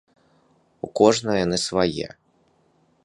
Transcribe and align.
У 0.87 0.89
кожнага 1.01 1.37
яны 1.45 1.57
свае. 1.67 2.07